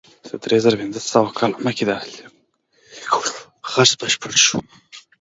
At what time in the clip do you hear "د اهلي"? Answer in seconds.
1.85-2.19